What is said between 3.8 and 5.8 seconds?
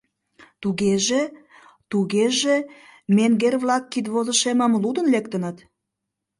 кидвозышемым лудын лектыныт?